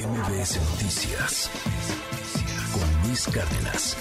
[0.00, 1.50] MBS Noticias
[2.72, 3.96] con Luis Cárdenas.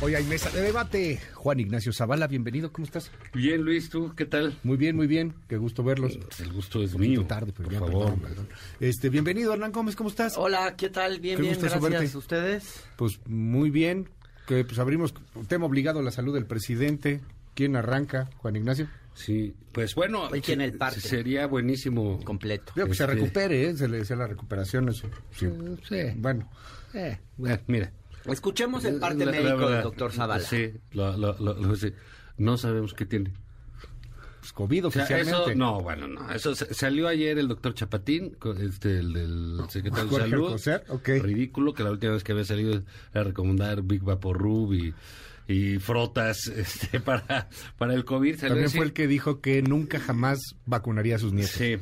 [0.00, 1.20] Hoy hay mesa de debate.
[1.34, 3.10] Juan Ignacio Zavala, bienvenido, ¿cómo estás?
[3.34, 4.58] Bien, Luis, ¿tú qué tal?
[4.64, 5.34] Muy bien, muy bien.
[5.48, 6.18] Qué gusto verlos.
[6.40, 7.24] El gusto es mío.
[7.26, 8.04] tarde, pero por ya, favor.
[8.06, 8.48] perdón, perdón.
[8.80, 10.36] Este, bienvenido, Hernán Gómez, ¿cómo estás?
[10.36, 11.20] Hola, ¿qué tal?
[11.20, 11.80] Bien, Qué bien, gracias.
[11.80, 12.16] verte.
[12.16, 12.84] ¿Ustedes?
[12.96, 14.08] Pues muy bien.
[14.46, 17.20] Que pues abrimos un tema obligado a la salud del presidente.
[17.54, 18.28] ¿Quién arranca?
[18.38, 18.88] Juan Ignacio.
[19.18, 21.00] Sí, pues bueno, Hoy tiene el parte.
[21.00, 22.20] sería buenísimo.
[22.24, 22.72] Completo.
[22.76, 23.76] Digo, que se Este- recupere, ¿eh?
[23.76, 24.88] Se le decía la recuperación.
[24.88, 25.08] Eso.
[25.32, 25.48] Sí.
[25.88, 25.96] Sí.
[26.16, 26.48] Bueno,
[26.94, 27.92] Eh, bueno, mira.
[28.26, 30.40] Escuchemos el parte La- la médico verdad, del doctor Zavala.
[30.44, 31.92] Sí, lo- lo- lo- lo- sí.
[32.38, 33.32] no sabemos qué tiene.
[34.40, 35.50] pues COVID O sea, oficialmente.
[35.50, 36.30] eso, no, bueno, no.
[36.32, 40.46] Eso sa- salió ayer el doctor Chapatín, este, el del secretario de Salud.
[40.46, 41.08] Alcocer, ok.
[41.20, 44.94] Ridículo que la última vez que había salido era recomendar Big Vaporub y,
[45.48, 48.44] y frotas este, para, para el COVID.
[48.44, 51.54] A También fue el que dijo que nunca jamás vacunaría a sus nietos.
[51.54, 51.78] Sí.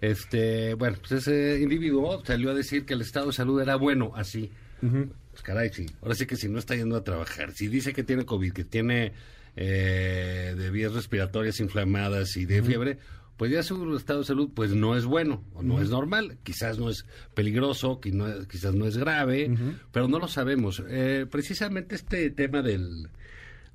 [0.00, 4.12] Este, bueno, pues ese individuo salió a decir que el estado de salud era bueno,
[4.14, 4.50] así.
[4.80, 5.86] Pues caray, sí.
[6.02, 8.64] Ahora sí que si no está yendo a trabajar, si dice que tiene COVID, que
[8.64, 9.12] tiene
[9.56, 12.98] eh, de vías respiratorias inflamadas y de fiebre,
[13.36, 16.38] pues ya su estado de salud pues no es bueno o no es normal.
[16.42, 17.04] Quizás no es
[17.34, 19.54] peligroso, quizás no es grave,
[19.92, 20.82] pero no lo sabemos.
[20.88, 23.08] Eh, precisamente este tema del,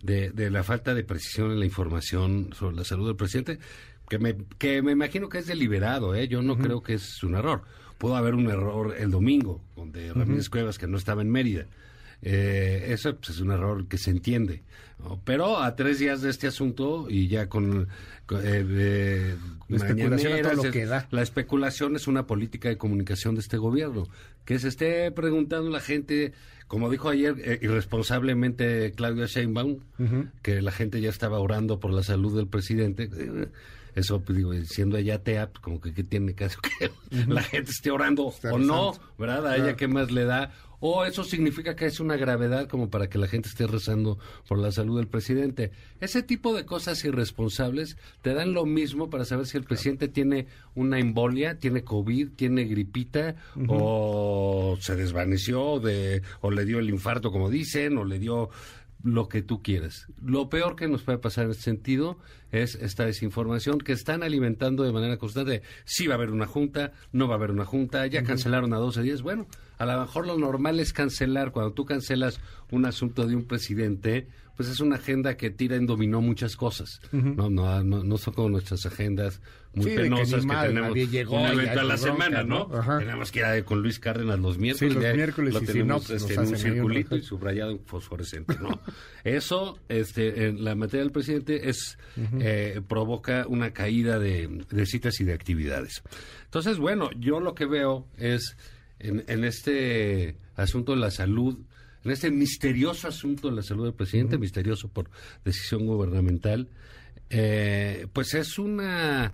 [0.02, 3.60] de, de la falta de precisión en la información sobre la salud del presidente,
[4.08, 6.28] que me, que me imagino que es deliberado, ¿eh?
[6.28, 7.64] yo no creo que es un error.
[7.98, 11.68] Pudo haber un error el domingo, donde Ramírez Cuevas, que no estaba en Mérida.
[12.22, 14.64] Eh, eso pues, es un error que se entiende.
[15.00, 15.22] ¿no?
[15.24, 17.88] Pero a tres días de este asunto y ya con...
[18.26, 19.36] con, eh, eh,
[19.70, 21.08] La especulación a todo lo mañaneras, que da.
[21.12, 24.08] La especulación es una política de comunicación de este gobierno.
[24.46, 26.34] Que se esté preguntando la gente,
[26.68, 29.80] como dijo ayer eh, irresponsablemente Claudia Sheinbaum,
[30.42, 33.10] que la gente ya estaba orando por la salud del presidente.
[33.16, 33.48] Eh,
[33.96, 36.92] Eso, pues, digo, siendo ella atea, pues, como que ¿qué tiene caso que
[37.28, 38.94] la gente esté orando Está o no.
[39.18, 39.48] ¿verdad?
[39.48, 40.52] A ella qué más le da.
[40.80, 44.60] O eso significa que es una gravedad como para que la gente esté rezando por
[44.60, 45.72] la salud del presidente.
[46.00, 50.48] Ese tipo de cosas irresponsables te dan lo mismo para saber si el presidente tiene
[50.76, 53.36] una embolia, tiene COVID, tiene gripita,
[53.68, 58.50] o se desvaneció, de, o le dio el infarto, como dicen, o le dio
[59.04, 60.08] lo que tú quieras.
[60.22, 62.18] Lo peor que nos puede pasar en este sentido
[62.52, 65.62] es esta desinformación que están alimentando de manera constante.
[65.86, 68.78] Si va a haber una junta, no va a haber una junta, ya cancelaron a
[68.78, 69.22] 12 días.
[69.22, 71.52] Bueno, a lo mejor lo normal es cancelar.
[71.52, 72.40] Cuando tú cancelas
[72.72, 74.28] un asunto de un presidente,
[74.60, 77.00] pues es una agenda que tira en dominó muchas cosas.
[77.14, 79.40] no, no, no, no son como nuestras agendas
[79.74, 82.70] muy Sí, que penosas que, mal, tenemos nadie llegó, a la semana, ¿no?
[83.00, 84.94] Tenemos que ir a- con Luis Cárdenas los miércoles.
[84.96, 87.72] los ya miércoles, lo y si tenemos no, pues este, en un circulito y subrayado
[87.72, 88.82] en fosforescente, ¿no?
[89.24, 91.98] Eso, este, en la materia del presidente es
[92.42, 96.04] eh, provoca una caída de, de citas y de actividades.
[96.44, 98.58] Entonces, bueno, yo lo que veo es
[99.00, 101.58] en, en este asunto de la salud,
[102.04, 105.10] en este misterioso asunto de la salud del presidente, misterioso por
[105.44, 106.70] decisión gubernamental,
[107.30, 109.34] eh, pues es una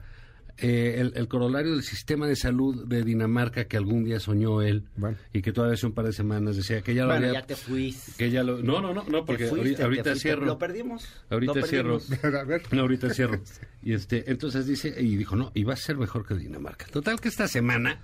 [0.57, 4.85] eh, el, el corolario del sistema de salud de Dinamarca que algún día soñó él
[4.95, 5.17] Bueno.
[5.33, 7.45] y que todavía hace un par de semanas decía que ya lo Bueno, había ya
[7.45, 8.13] te fuiste.
[8.17, 11.05] que ya lo no no no no porque fuiste, ahorita, cierro Lo perdimos.
[11.29, 12.23] ahorita Lo cierro perdimos.
[12.39, 12.61] A ver.
[12.71, 13.41] no ahorita cierro
[13.83, 17.19] y este entonces dice y dijo no y va a ser mejor que Dinamarca total
[17.19, 17.99] que esta semana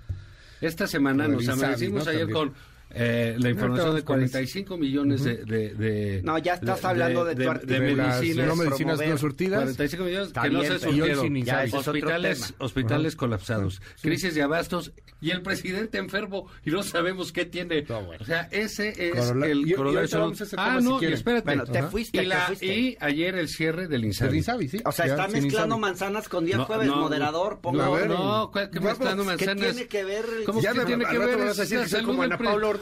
[0.60, 2.10] esta semana nos amanecimos ¿no?
[2.10, 2.48] ayer También.
[2.50, 2.54] con
[2.94, 7.24] eh, la información de vamos con 45 millones de, de, de- No, ya estás hablando
[7.24, 7.72] de tu de, artículo.
[7.78, 9.58] De medicinas no medicinas promover no surtidas.
[9.62, 11.34] 45 millones Está que no bien, se Y hoy surtieron.
[11.34, 11.66] Ya Insabi.
[11.66, 12.54] ese es otro hospitales tema.
[12.58, 18.02] hospitales colapsados crisis de abastos y el presidente enfermo y no sabemos qué tiene No,
[18.02, 18.22] bueno.
[18.22, 21.14] o sea ese es Corola- el y- corolario de ah si no y quieren.
[21.18, 22.66] espérate Bueno, te fuiste, y, te la- fuiste.
[22.66, 24.78] y ayer el cierre del El Insabi Insabi, sí.
[24.84, 25.80] O sea, Ya, están sin mezclando Insabi.
[25.90, 27.60] manzanas con día No, jueves, no, moderador.
[27.78, 29.72] no, ver, no, ¿cuál- qué vamos, mezclando ¿Qué manzanas?
[29.74, 30.24] tiene que ver?
[30.38, 31.38] el ¿Cómo Ya que me- tiene que ver?
[31.40, 32.30] Es salud como del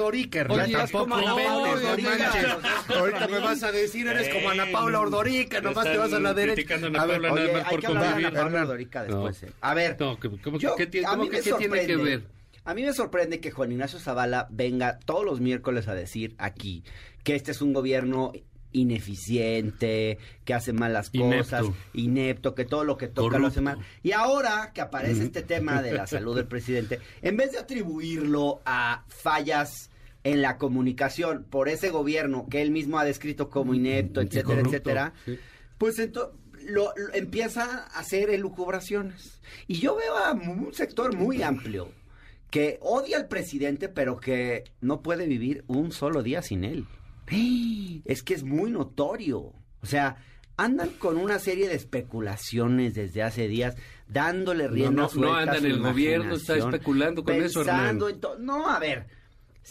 [0.06, 0.60] Ana pre- Paula Ordorica, Hernán.
[0.60, 1.66] Oye, Ya estás como Ana tampoco,
[2.02, 2.96] manches.
[2.96, 6.34] Ahorita me vas a decir, eres como Ana Paula Ordorica, nomás te vas a la
[6.34, 6.74] derecha.
[6.74, 8.26] a Ana A ver, Paula nada Oye, más hay por que hablar de.
[8.26, 8.60] Ana Paula.
[8.62, 9.24] Ordorica No.
[9.24, 9.42] después.
[9.50, 9.52] eh.
[9.60, 12.04] A ver, No, ¿cómo- cómo- yo- qué cómo mí que me qué tiene que sorprende-
[12.04, 12.22] ver?
[12.64, 16.84] A mí me sorprende que Juan Ignacio Zavala venga todos los miércoles a decir aquí
[17.24, 18.32] que este es un gobierno
[18.72, 21.74] ineficiente, que hace malas cosas, Inepto.
[21.94, 23.74] inepto, que todo lo que toca lo hace mal.
[23.76, 23.98] Corrupto.
[24.04, 28.60] Y ahora que aparece este tema de la salud del presidente, en vez de atribuirlo
[28.64, 29.90] a fallas
[30.24, 34.68] en la comunicación por ese gobierno que él mismo ha descrito como inepto, etcétera, corrupto,
[34.68, 35.38] etcétera, sí.
[35.78, 36.34] pues entonces
[36.66, 39.40] lo, lo- empieza a hacer elucubraciones.
[39.66, 41.90] Y yo veo a un sector muy amplio
[42.50, 46.86] que odia al presidente, pero que no puede vivir un solo día sin él.
[48.04, 49.52] Es que es muy notorio.
[49.82, 50.16] O sea,
[50.56, 53.76] andan con una serie de especulaciones desde hace días
[54.08, 57.60] dándole rienda no, no suelta a anda en su el gobierno, está especulando con eso,
[57.62, 57.98] Hernán.
[58.02, 59.06] en No, a ver,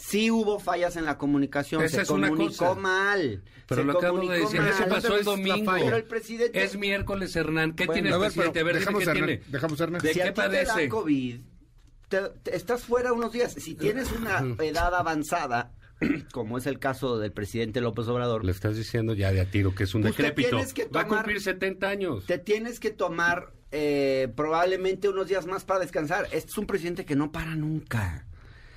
[0.00, 2.80] sí hubo fallas en la comunicación, Esa se es una comunicó cosa.
[2.80, 3.42] mal.
[3.66, 4.70] Pero se lo acabo de decir, mal.
[4.70, 5.70] eso pasó el ¿Dónde ves la domingo.
[5.72, 5.84] falla?
[5.84, 7.72] Pero el presidente- Es miércoles, Hernán.
[7.74, 8.52] ¿Qué Bueno, tiene el a ver, presidente?
[8.52, 9.42] pero A ver, dime dejamos qué Hernán, tiene.
[9.48, 10.00] dejamos a Hernán.
[10.02, 10.88] ¿De si qué a ti te da padece?
[10.88, 11.40] COVID,
[12.08, 13.52] te- te- estás fuera unos días.
[13.52, 15.72] Si tienes una edad avanzada,
[16.32, 19.74] como es el caso del presidente López Obrador, Le estás diciendo ya de a tiro
[19.74, 20.56] que es un decrépito.
[20.96, 22.24] Va a cumplir 70 años.
[22.26, 26.24] te tienes que tomar eh, probablemente unos días más para descansar.
[26.32, 28.26] Este es un presidente que no para nunca.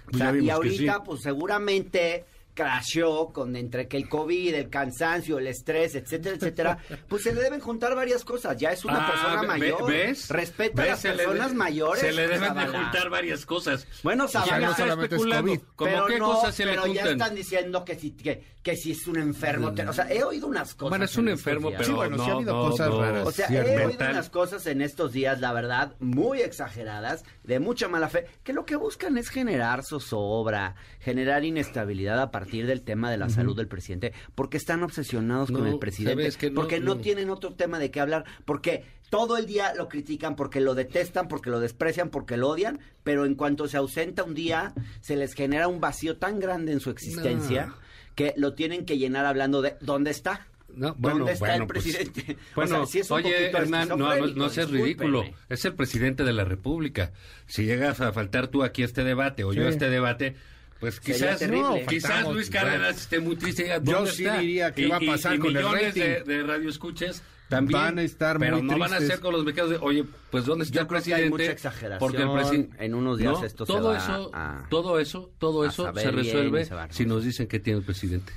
[0.08, 1.02] O Pues sea, y ahorita, sí.
[1.06, 6.78] pues seguramente crasheó con entre que el COVID, el cansancio, el estrés, etcétera, etcétera,
[7.08, 8.58] pues se le deben juntar varias cosas.
[8.58, 9.90] Ya es una Ah, persona ve- mayor.
[9.92, 10.30] ¿Ves?
[10.30, 10.92] Respeta a ¿Ves?
[10.92, 12.02] las Se le personas de- mayores.
[12.02, 13.88] Se le deben de juntar varias cosas.
[14.04, 14.60] Bueno, Zavala.
[14.60, 15.52] no no solamente es especulando.
[15.52, 15.62] COVID.
[15.76, 17.22] ¿Cómo pero qué no, cosas se le pero ya juntan?
[17.22, 19.74] están diciendo que si, que, que si es un enfermo.
[19.74, 20.90] te- o sea, he oído unas cosas.
[20.90, 23.02] Bueno, es un enfermo, pero Sí, bueno, sí ha no, habido no, cosas no.
[23.02, 23.28] raras.
[23.28, 27.88] O sea, he oído unas cosas en estos días, la verdad, muy exageradas, de mucha
[27.88, 33.10] mala fe, que lo que buscan es generar zozobra, generar inestabilidad a partir del tema
[33.12, 36.80] de la salud del presidente, porque están obsesionados con el presidente, sabes que no, porque
[36.80, 37.02] no, no.
[37.02, 41.28] tienen otro tema de qué hablar, porque todo el día lo critican, porque lo detestan,
[41.28, 45.34] porque lo desprecian, porque lo odian, pero en cuanto se ausenta un día, se les
[45.34, 47.76] genera un vacío tan grande en su existencia No.
[48.16, 50.48] que lo tienen que llenar hablando de ¿dónde está?
[50.76, 52.38] No, bueno, ¿Dónde está bueno, el pues, presidente?
[52.54, 55.24] O Bueno, sea, sí es un oye, poquito Hernán, no, no, no esquizofrénico, seas ridículo.
[55.50, 57.12] Es el presidente de la República.
[57.46, 60.36] Si llegas a faltar tú aquí a este debate o yo a este debate,
[60.80, 62.50] pues quizás no, quizás Luis.
[62.50, 64.40] Cárdenas esté muy triste y diga, Yo ¿dónde sí está?
[64.40, 66.26] diría que Y- va a pasar y con el de, rating.
[66.26, 69.70] de radioescuchas también Van a estar pero muy no van a ser con los mexicanos
[69.72, 71.44] de, oye, pues ¿dónde está Yo el creo que hay presidente?
[71.44, 72.00] mucha exageración.
[72.00, 75.66] Porque el presidente En unos días esto se todo va eso, a- todo eso, todo
[75.66, 78.34] eso se bien resuelve se si nos dicen que tiene el presidente.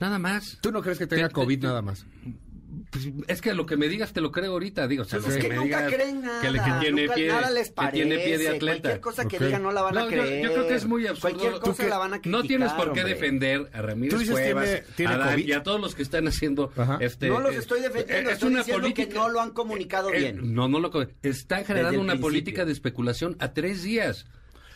[0.00, 0.58] Nada más.
[0.60, 2.04] ¿Tú no crees que tenga Te- te- COVID te- nada más?
[2.92, 5.36] Pues, es que lo que me digas te lo creo ahorita, digo, o sea, Pues
[5.36, 7.68] es que me nunca digas creen nada, que, le- que tiene nunca- pie, nada les
[7.68, 8.80] que parece, tiene pie de atleta.
[8.82, 9.42] cualquier cosa que Ok.
[9.44, 10.44] digan no la van a No, yo, creer.
[10.44, 11.38] yo creo que es muy absurdo.
[11.38, 13.14] Cualquier cosa que la van a criticar, No tienes por qué hombre.
[13.14, 16.28] defender a Ramírez dices Cuevas, tiene- tiene a Dan y a todos los que están
[16.28, 16.98] haciendo Ajá.
[17.00, 20.18] este No los eh, estoy defendiendo, eh, estoy diciendo que no lo han comunicado eh,
[20.18, 20.54] bien.
[20.54, 20.90] No, no lo
[21.22, 22.20] están generando una principio.
[22.28, 24.26] política de especulación a tres días.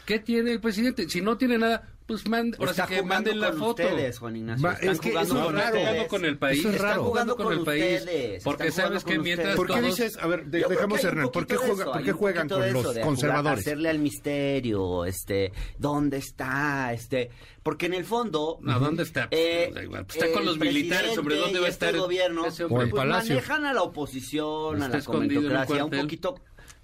[0.07, 1.07] ¿Qué tiene el presidente?
[1.11, 3.83] Si no tiene nada, pues mande, ahora sí que jugando manden la con foto.
[3.83, 4.67] ustedes, Juan Ignacio.
[4.67, 5.67] Va, Están es que jugando eso es raro.
[5.77, 6.59] están jugando con el país.
[6.61, 7.05] Eso es están raro.
[7.05, 7.99] jugando con el país.
[8.01, 9.57] ustedes, Porque están sabes que mientras.
[9.57, 12.13] ¿Por qué todos- dices, a ver, de- dejamos Hernán, ¿por qué, juega, eso, ¿por qué
[12.13, 13.59] juegan con los de jugar- conservadores?
[13.61, 16.93] hacerle al misterio, este, ¿dónde está?
[16.93, 17.31] Este,
[17.63, 18.59] porque en el fondo...
[18.61, 19.29] No, ¿dónde está?
[19.29, 21.87] Pues, eh, da igual, pues está con el los militares, hombre, ¿dónde va a este
[21.87, 22.47] estar gobierno?
[22.47, 23.35] ese O en pues Palacio.
[23.35, 26.35] manejan a la oposición, a Está la escondido en un comentocracia, un poquito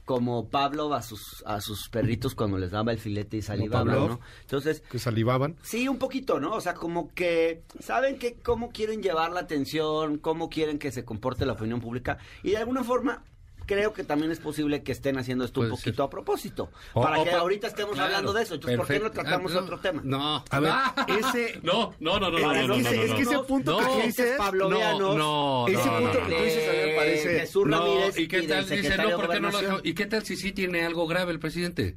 [0.04, 3.94] como Pablo a sus a sus perritos cuando les daba el filete y salivaban.
[3.94, 4.20] ¿no?
[4.40, 5.56] Entonces, Que salivaban.
[5.62, 6.54] Sí, un poquito, ¿no?
[6.54, 11.04] O sea, como que saben que cómo quieren llevar la atención, cómo quieren que se
[11.04, 13.22] comporte la opinión pública y de alguna forma
[13.66, 16.02] creo que también es posible que estén haciendo esto un poquito ser.
[16.04, 18.54] a propósito, O- para o que pa- ahorita estemos claro, hablando de eso.
[18.54, 19.22] Entonces, ¿por qué no perfecto.
[19.22, 20.00] tratamos Ah, no, otro tema?
[20.04, 20.44] No.
[20.50, 23.80] A ver, Ah, ese- No, no, no, no, no, no, no, es que ese punto
[23.80, 27.40] no, que dices, pavlovianos, no, no, ese no, punto no, que dices, a mí parece...
[27.40, 28.68] Jesús No, Ramírez ¿y qué tal?
[28.68, 29.80] Dice, no, ¿por qué no lo?
[29.82, 31.96] ¿Y qué tal si sí tiene algo grave el presidente?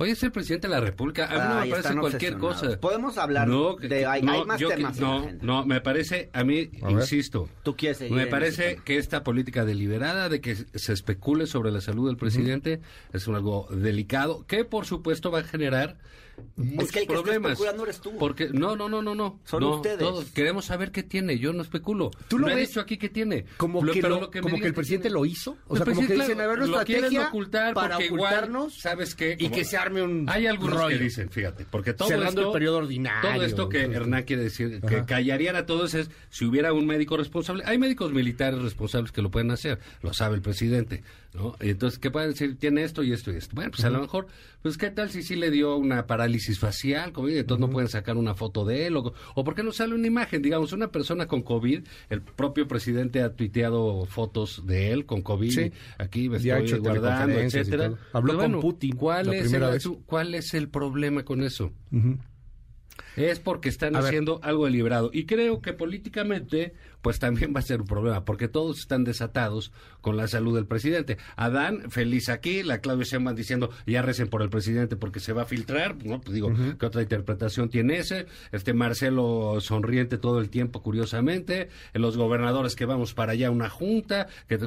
[0.00, 1.26] Oye, es el presidente de la República.
[1.26, 2.78] A mí no Ay, me parece cualquier cosa.
[2.80, 4.06] Podemos hablar No, que- de...
[4.06, 6.90] Hay, no, hay más yo que- temas la No, no, me parece, a mí, A
[6.92, 11.72] insisto, Tú quieres seguir me parece que esta política deliberada de que se especule sobre
[11.72, 12.80] la salud del presidente
[13.12, 15.96] es un algo delicado que, por supuesto, va a generar
[16.56, 17.52] muchos que el que problemas.
[17.52, 18.16] especulando eres tú.
[18.18, 19.40] Porque no, no, no, no, no.
[19.44, 19.98] Son no, ustedes.
[19.98, 21.38] todos queremos saber qué tiene.
[21.38, 22.10] Yo no especulo.
[22.28, 23.44] ¿Tú lo No he dicho aquí qué tiene.
[23.56, 25.14] Como, Lo- que, pero lo- lo que me como que el presidente tiene.
[25.20, 25.56] lo hizo.
[25.66, 28.74] O sea, como que dicen, a ver, una lo quieren estrategia ocultar para igual, ocultarnos
[28.80, 29.36] ¿sabes qué?
[29.38, 30.96] y Como- que se arme un Hay algunos rollo.
[30.98, 32.46] que dicen, fíjate, porque todo Cerrando esto...
[32.46, 33.30] el periodo ordinario.
[33.30, 37.16] Todo esto que Hernán quiere decir, que callarían a todos es si hubiera un médico
[37.16, 37.62] responsable.
[37.66, 41.02] Hay médicos militares responsables que lo pueden hacer, lo sabe el presidente,
[41.34, 41.54] ¿no?
[41.60, 42.56] Entonces, ¿qué pueden decir?
[42.58, 43.54] Tiene esto y esto y esto.
[43.54, 44.26] Bueno, pues a lo mejor,
[44.62, 48.16] pues ¿qué tal si sí le dio una parálisis facial, COVID, entonces no pueden sacar
[48.16, 48.96] una foto de él?
[48.96, 50.42] O, o ¿por qué no sale una imagen?
[50.42, 55.50] Digamos, una persona con COVID, el propio presidente ha tuiteado fotos de él con COVID,
[55.50, 55.72] Sí.
[55.98, 57.92] aquí me Ya estoy guardando, etcétera.
[58.12, 59.88] Habló con Putin ¿cuál la es primera el vez.
[60.06, 61.72] ¿Cuál es el problema con eso?
[61.92, 62.18] Ujú.
[63.16, 64.08] Es porque están A ver.
[64.08, 65.10] haciendo algo deliberado.
[65.12, 69.72] Y creo que políticamente, pues también va a ser un problema, porque todos están desatados
[70.00, 71.18] con la salud del presidente.
[71.36, 75.42] Adán, feliz aquí, la Claudia Sheinbaum diciendo, ya recen por el presidente porque se va
[75.42, 76.20] a filtrar, ¿no?
[76.20, 78.26] Pues digo, ¿qué otra interpretación tiene ese?
[78.52, 84.28] Este Marcelo sonriente todo el tiempo, curiosamente, los gobernadores que vamos para allá, una junta,
[84.48, 84.58] que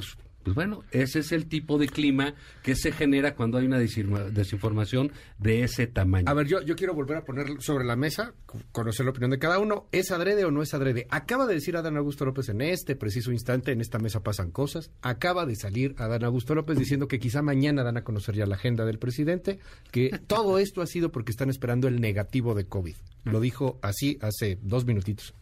[0.43, 2.33] Pues bueno, ese es el tipo de clima
[2.63, 6.29] que se genera cuando hay una desinforma- desinformación de ese tamaño.
[6.29, 9.31] A ver, yo, yo quiero volver a poner sobre la mesa, co- conocer la opinión
[9.31, 9.87] de cada uno.
[9.91, 11.07] ¿Es adrede o no es adrede?
[11.09, 14.91] Acaba de decir Adán Augusto López en este preciso instante, en esta mesa pasan cosas.
[15.01, 18.55] Acaba de salir Adán Augusto López diciendo que quizá mañana dan a conocer ya la
[18.55, 19.59] agenda del presidente,
[19.91, 22.95] que todo esto ha sido porque están esperando el negativo de COVID.
[23.25, 25.33] Lo dijo así hace dos minutitos.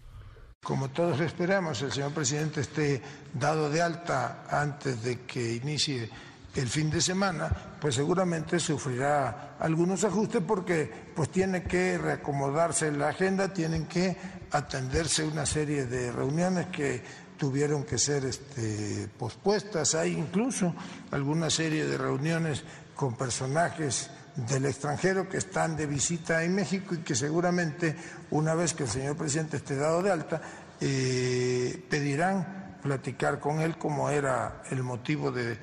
[0.64, 3.02] Como todos esperamos, el señor presidente esté
[3.34, 6.10] dado de alta antes de que inicie
[6.54, 7.50] el fin de semana,
[7.80, 14.16] pues seguramente sufrirá algunos ajustes porque pues tiene que reacomodarse la agenda, tienen que
[14.52, 17.02] atenderse una serie de reuniones que
[17.38, 19.96] tuvieron que ser este, pospuestas.
[19.96, 20.76] Hay incluso
[21.12, 22.64] alguna serie de reuniones
[22.96, 24.12] con personajes
[24.48, 27.96] del extranjero que están de visita en México y que seguramente
[28.32, 30.42] una vez que el señor presidente esté dado de alta,
[30.82, 35.58] eh, pedirán platicar con él como era el motivo de,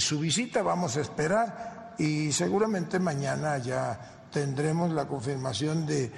[0.00, 0.62] su visita.
[0.62, 6.10] Vamos a esperar y seguramente mañana ya tendremos la confirmación de,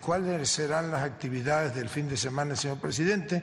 [0.00, 3.42] cuáles serán las actividades del fin de semana señor presidente.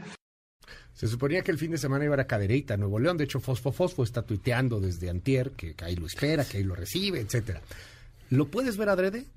[0.94, 3.18] Se suponía que el fin de semana iba a Cadereyta, Nuevo León.
[3.18, 6.64] De hecho, Fosfo Fosfo está tuiteando desde Antier que, que ahí lo espera, que ahí
[6.64, 7.62] lo recibe, etcétera.
[8.32, 9.28] ¿Lo puedes ver adrede?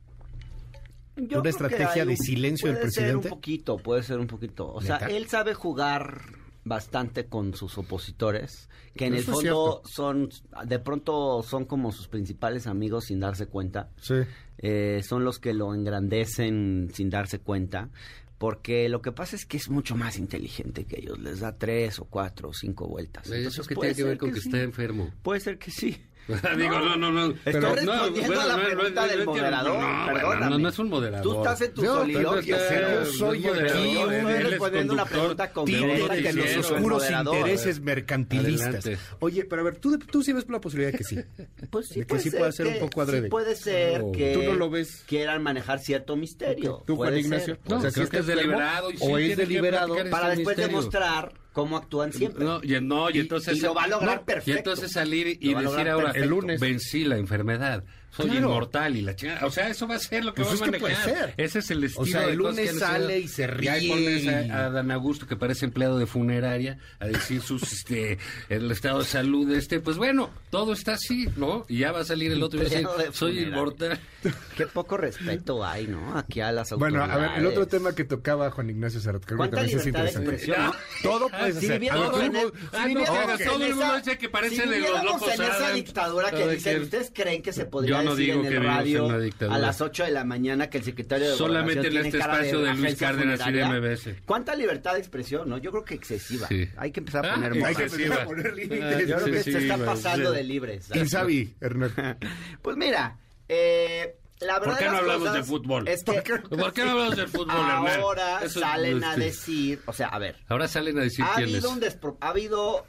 [1.16, 3.22] Yo ¿Una que estrategia de silencio del puede presidente?
[3.24, 4.72] Ser un poquito, puede ser un poquito.
[4.72, 6.22] O sea, él sabe jugar
[6.64, 10.30] bastante con sus opositores, que en Eso el fondo son,
[10.64, 13.90] de pronto son como sus principales amigos sin darse cuenta.
[14.00, 14.14] Sí.
[14.58, 17.90] Eh, son los que lo engrandecen sin darse cuenta.
[18.38, 21.18] Porque lo que pasa es que es mucho más inteligente que ellos.
[21.18, 23.26] Les da tres o cuatro o cinco vueltas.
[23.26, 24.48] Eso Entonces, que puede tiene que ver con que, sí.
[24.48, 25.10] está enfomo.
[25.22, 25.96] Puede ser que sí.
[26.56, 27.34] Digo, no, no, no.
[27.44, 30.50] Estoy respondiendo a la pregunta del moderador, No, perdóname.
[30.50, 31.22] no, no es un moderador.
[31.22, 32.56] Tú estás en tu No, soliloquio.
[32.56, 36.70] Yo soy no aquí moderador, un- él es respondiendo una pregunta concreta que de los
[36.70, 38.66] oscuros intereses mercantilistas.
[38.86, 38.98] Adelante.
[39.20, 41.18] Oye, pero a ver, ¿tú, tú sí ves la posibilidad de que sí.
[41.70, 43.22] Pues sí, De que puede sí ser puede ser un poco adrede.
[43.24, 44.12] Sí puede ser Oh.
[44.12, 45.04] que ¿Tú no lo ves?
[45.06, 46.82] quieran manejar cierto misterio.
[46.86, 47.58] ¿Tú, Juan Ignacio?
[47.68, 51.78] No, O sea, creo ¿sí que es deliberado o es deliberado Para después demostrar cómo
[51.78, 52.44] actúan siempre.
[52.44, 53.56] No, y, no, y Y- entonces...
[53.56, 54.50] y lo va a lograr no, perfecto.
[54.50, 56.24] Y entonces salir y decir ahora, perfecto.
[56.24, 57.84] el lunes, vencí la enfermedad,
[58.16, 58.46] soy Claro.
[58.48, 59.46] inmortal y la chingada.
[59.46, 61.14] O sea, eso va a ser lo que Pues va a es que puede manejar.
[61.14, 61.34] ser.
[61.36, 63.68] Ese es el estilo O sea, de el cosas lunes que sale y se Y
[63.68, 67.42] ahí ríe pones y- a, a Dan Augusto, que parece empleado de funeraria, a decir
[67.42, 68.18] sus, este,
[68.48, 71.64] el estado de salud, este, pues bueno, todo está así, ¿no?
[71.68, 73.98] Y ya va a salir el otro y va a decir, de soy inmortal.
[74.56, 76.16] Qué poco respeto hay, ¿no?
[76.16, 77.28] Aquí a las Bueno, autoridades.
[77.30, 79.84] a ver, el otro tema que tocaba Juan Ignacio que creo que ¿Cuánta también es
[79.84, 80.46] de interesante.
[80.56, 80.74] no?
[81.02, 81.82] Todo puedes hacer.
[81.90, 85.70] Ah, si que todo el mundo dice que parece si de los locos en esa
[85.72, 89.06] dictadura que dicen, ¿ustedes creen que se podría no digo en que el en radio
[89.06, 89.56] una dictadura.
[89.56, 92.74] a las 8 de la mañana que el secretario de Solamente en este espacio de
[92.74, 93.94] Luis Cárdenas y de funeraria?
[93.94, 94.08] MBS.
[94.24, 95.58] ¿Cuánta libertad de expresión, no?
[95.58, 96.46] Yo creo que excesiva.
[96.48, 96.68] Sí.
[96.76, 97.76] Hay que empezar a Ah, poner hay modas.
[97.76, 99.08] que empezar a poner límites.
[99.08, 100.36] Yo creo que se está pasando sí.
[100.36, 100.90] de libres.
[100.94, 102.18] Insabi, Hernán.
[102.62, 103.18] Pues mira,
[103.48, 105.88] eh, la verdad ¿Por qué de no hablamos de fútbol?
[105.88, 110.18] Es que ¿Por qué no hablamos del fútbol, ahora salen a decir, o sea, a
[110.18, 111.54] ver, Ahora salen a decir ha quién es.
[111.54, 112.86] habido un despro- ha habido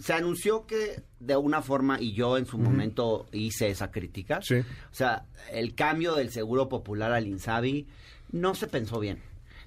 [0.00, 4.56] se anunció que de una forma y yo en su momento hice esa crítica Sí.
[4.56, 7.86] o sea el cambio del seguro popular al Insabi
[8.32, 9.20] no se pensó bien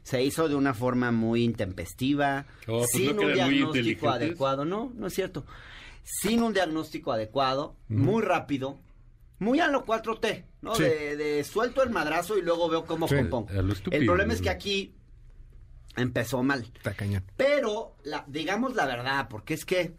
[0.03, 4.91] se hizo de una forma muy intempestiva Oh, pues sin no un diagnóstico adecuado no
[4.95, 5.45] no es cierto
[6.03, 8.79] sin un diagnóstico adecuado muy rápido
[9.39, 10.73] muy a lo 4T, ¿no?
[10.75, 10.83] Sí.
[10.83, 13.49] De, de suelto el madrazo y luego veo cómo Sí, compongo.
[13.91, 14.93] el problema es que aquí
[15.97, 16.63] empezó mal.
[16.75, 17.23] Está cañón.
[17.35, 19.93] Pero, la, digamos la verdad, porque es que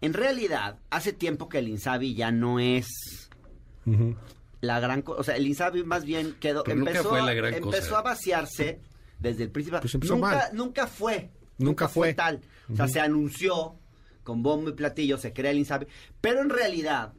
[0.00, 2.86] en realidad hace tiempo que el Insabi ya no es
[4.60, 5.20] la gran cosa.
[5.20, 6.64] O sea, el Insabi más bien quedó.
[6.64, 7.98] Pero nunca empezó, fue a- la gran empezó cosa.
[7.98, 8.80] a vaciarse
[9.18, 9.80] desde el principio.
[9.80, 10.40] Pues empezó nunca, mal.
[10.52, 11.30] nunca fue.
[11.58, 12.14] Nunca fue.
[12.14, 12.40] tal.
[12.72, 13.76] O sea, se anunció
[14.24, 15.86] con bombo y platillo, se crea el Insabi.
[16.20, 17.12] Pero en realidad,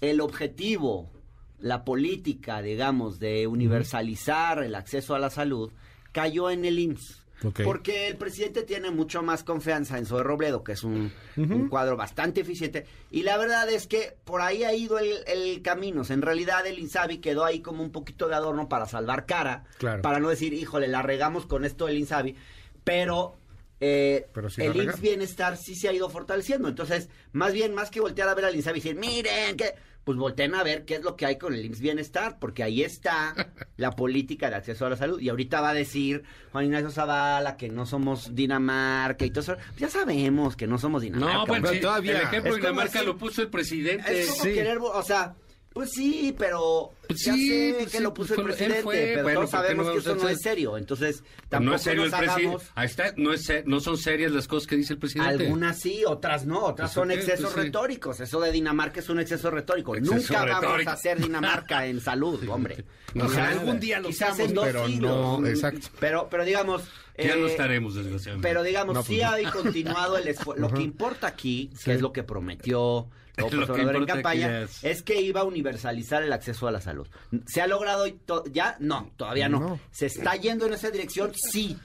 [0.00, 1.10] el objetivo,
[1.58, 5.72] la política, digamos, de universalizar el acceso a la salud,
[6.12, 7.19] cayó en el IMSS.
[7.64, 11.96] Porque el presidente tiene mucho más confianza en Zoe Robledo, que es un, un cuadro
[11.96, 12.86] bastante eficiente.
[13.10, 16.02] Y la verdad es que por ahí ha ido el, el camino.
[16.02, 19.24] O sea, en realidad el Insabi quedó ahí como un poquito de adorno para salvar
[19.24, 19.64] cara.
[19.78, 20.02] Claro.
[20.02, 22.36] Para no decir, híjole, la regamos con esto del Insabi.
[22.84, 23.36] Pero,
[23.80, 24.76] eh, Pero el.
[24.76, 26.68] IMSS Bienestar sí se ha ido fortaleciendo.
[26.68, 30.16] Entonces, más bien, más que voltear a ver al Insabi y decir, miren, que pues
[30.18, 33.34] volteen a ver qué es lo que hay con el IMSS Bienestar, porque ahí está
[33.76, 35.20] la política de acceso a la salud.
[35.20, 39.56] Y ahorita va a decir Juan Ignacio Zavala que no somos Dinamarca y todo eso.
[39.78, 41.34] Ya sabemos que no somos Dinamarca.
[41.34, 44.20] No, bueno, pero sí, todavía- el ejemplo de Dinamarca lo puso el presidente.
[44.20, 44.52] Es como Sí.
[44.54, 45.34] querer, o sea,
[45.72, 48.82] Pues sí, pero Pues ya sí, sé pues que sí, lo pues puso el presidente,
[48.82, 50.76] fue, pero bueno, todos ¿por qué sabemos no que eso no es serio.
[50.76, 52.64] Entonces, no tampoco es serio el presidente.
[52.74, 55.44] Ahí está, no, es, no son serias las cosas que dice el presidente.
[55.44, 57.60] Algunas sí, otras no, otras ¿Eso son excesos sí.
[57.60, 58.18] retóricos.
[58.18, 59.94] Eso de Dinamarca es un exceso retórico.
[59.94, 62.84] Exceso Nunca vamos a hacer Dinamarca en salud, hombre.
[63.14, 65.40] Ojalá Quizás- algún día lo seamos, pero siglos.
[65.40, 65.86] no, exacto.
[66.00, 66.82] Pero, pero digamos...
[67.16, 68.48] Ya no eh, estaremos, desgraciadamente.
[68.48, 69.28] Pero digamos, No, sí no.
[69.28, 70.60] ha continuado el esfuerzo.
[70.62, 73.08] Lo que importa aquí, que es lo que prometió
[73.40, 77.06] López Obrador en campaña, es- es que iba a universalizar el acceso a la salud.
[77.46, 78.06] ¿Se ha logrado
[78.52, 78.76] ya?
[78.80, 79.60] No, todavía no.
[79.60, 79.80] No.
[79.90, 81.32] ¿Se está yendo en esa dirección?
[81.34, 81.76] Sí.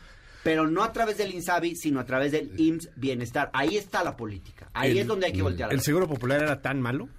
[0.44, 3.50] Pero no a través del INSABI, sino a través del IMSS Bienestar.
[3.52, 4.70] Ahí está la política.
[4.74, 5.74] Ahí El- es donde hay que voltear.
[5.74, 7.10] ¿El seguro popular era tan malo?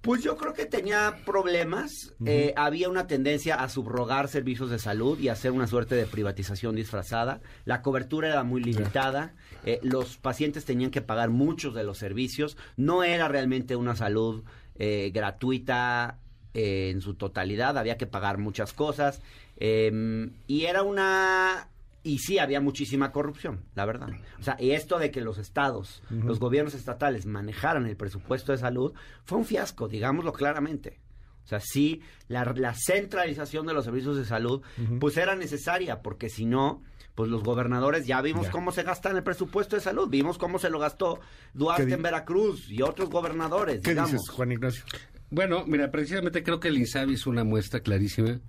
[0.00, 2.14] Pues yo creo que tenía problemas.
[2.24, 6.74] Eh, había una tendencia a subrogar servicios de salud y hacer una suerte de privatización
[6.74, 7.40] disfrazada.
[7.66, 9.34] La cobertura era muy limitada.
[9.66, 12.56] Eh, los pacientes tenían que pagar muchos de los servicios.
[12.78, 14.42] No era realmente una salud
[14.78, 16.18] eh, gratuita
[16.54, 17.76] eh, en su totalidad.
[17.76, 19.20] Había que pagar muchas cosas.
[19.58, 21.68] Eh, y era una
[22.02, 24.08] y sí, había muchísima corrupción, la verdad.
[24.38, 28.58] O sea, y esto de que los estados, los gobiernos estatales manejaran el presupuesto de
[28.58, 30.98] salud, fue un fiasco, digámoslo claramente.
[31.44, 34.62] O sea, sí, la, la centralización de los servicios de salud,
[35.00, 36.82] pues era necesaria, porque si no,
[37.14, 38.52] pues los gobernadores ya vimos Ya.
[38.52, 41.18] cómo se gastan el presupuesto de salud, vimos cómo se lo gastó
[41.52, 44.12] Duarte ¿Qué di- en Veracruz y otros gobernadores, ¿Qué digamos.
[44.12, 44.84] dices, Juan Ignacio?
[45.30, 48.40] Bueno, mira, precisamente creo que el INSABI es una muestra clarísima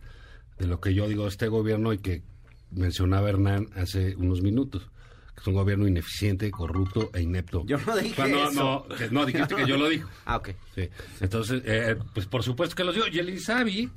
[0.58, 2.24] de lo que yo digo de este gobierno y que
[2.72, 4.90] mencionaba Hernán hace unos minutos,
[5.36, 7.64] que es un gobierno ineficiente, corrupto e inepto.
[7.66, 8.86] Yo no dije no, eso.
[8.90, 10.08] No, que- no, dijiste que yo lo digo.
[10.26, 10.50] Ah, ok.
[10.76, 10.90] Sí.
[11.20, 13.06] Entonces, eh, pues por supuesto que lo digo.
[13.12, 13.90] Y el INSABI,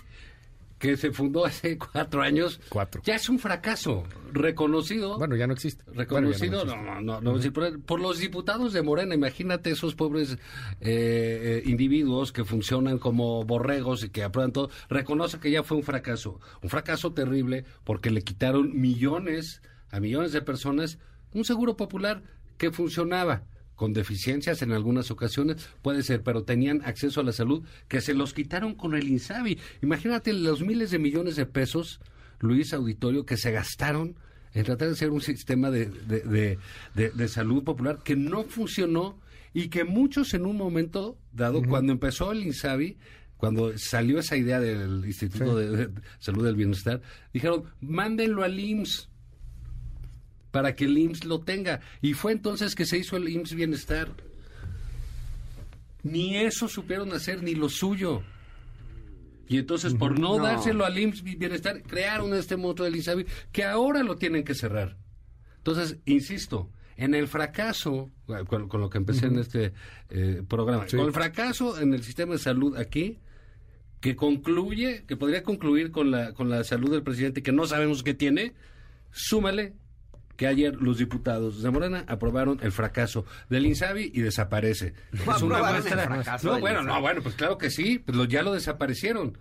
[0.84, 3.00] que se fundó hace cuatro años, Cuatro.
[3.04, 5.16] ya es un fracaso reconocido.
[5.16, 5.82] Bueno, ya no existe.
[5.92, 7.04] Reconocido, Bueno, no, existe.
[7.04, 10.36] no, no, no, por los diputados de Morena, imagínate esos pobres eh,
[10.82, 15.84] eh, individuos que funcionan como borregos y que aprueban todo, reconoce que ya fue un
[15.84, 20.98] fracaso, un fracaso terrible porque le quitaron millones a millones de personas
[21.32, 22.22] un seguro popular
[22.58, 23.44] que funcionaba
[23.76, 28.14] con deficiencias en algunas ocasiones, puede ser, pero tenían acceso a la salud que se
[28.14, 29.58] los quitaron con el INSABI.
[29.82, 32.00] Imagínate los miles de millones de pesos,
[32.40, 34.16] Luis Auditorio, que se gastaron
[34.52, 36.58] en tratar de hacer un sistema de, de,
[36.94, 39.18] de- salud popular que no funcionó
[39.52, 42.96] y que muchos en un momento dado, cuando empezó el INSABI,
[43.36, 45.66] cuando salió esa idea del Instituto Sí.
[45.76, 45.90] de
[46.20, 47.02] Salud del Bienestar,
[47.32, 49.08] dijeron, mándenlo al IMSS
[50.54, 51.80] para que el IMSS lo tenga.
[52.00, 54.08] Y fue entonces que se hizo el IMSS Bienestar.
[56.04, 58.22] Ni eso supieron hacer, ni lo suyo.
[59.48, 60.44] Y entonces, por no, No.
[60.44, 64.96] dárselo al IMSS Bienestar, crearon este monstruo del INSABI que ahora lo tienen que cerrar.
[65.56, 68.12] Entonces, insisto, en el fracaso,
[68.46, 69.72] con, con lo que empecé en este
[70.10, 70.96] eh, programa, Sí.
[70.96, 73.18] con el fracaso en el sistema de salud aquí,
[74.00, 78.04] que concluye, que podría concluir con la, con la salud del presidente, que no sabemos
[78.04, 78.52] qué tiene,
[79.10, 79.72] súmale
[80.36, 84.94] que ayer los diputados de Morena aprobaron el fracaso del Insabi y desaparece.
[85.24, 88.42] ¿Cómo aprobaron el fracaso No, bueno, no, bueno, pues claro que sí, pues lo- ya
[88.42, 89.38] lo desaparecieron.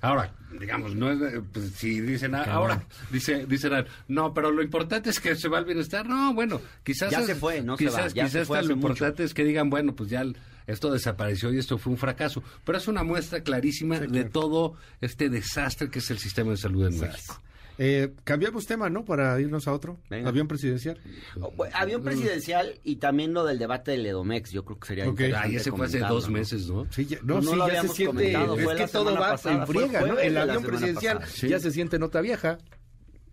[0.00, 4.50] Ahora, digamos, no es, eh, pues, si dicen, ah, ahora, dice, dicen, ah, no, pero
[4.50, 6.08] lo importante es que se va al bienestar.
[6.08, 7.12] No, bueno, quizás.
[7.12, 8.88] Ya es- se fue, no se quizás, va, ya quizás se fue lo mucho.
[8.88, 12.42] importante es que digan, bueno, pues ya el- esto desapareció y esto fue un fracaso.
[12.64, 16.84] Pero es una muestra clarísima de todo este desastre que es el sistema de salud
[16.88, 17.40] en México.
[17.78, 19.04] Eh, cambiamos tema, ¿no?
[19.04, 19.98] Para irnos a otro.
[20.10, 20.28] Venga.
[20.28, 20.98] Avión presidencial.
[21.40, 25.04] Oh, bueno, Avión presidencial y también lo del debate del Edomex, yo creo que sería
[25.04, 25.10] Ok.
[25.20, 26.86] interesante Ay, ese fue hace dos meses, ¿no?
[26.92, 28.32] Sí, ya, no, no sí, lo ya se siente.
[28.32, 30.18] es que todo va pasada, en fue friega, ¿no?
[30.18, 31.24] El avión presidencial.
[31.26, 31.48] Sí.
[31.48, 32.58] ya se siente nota vieja.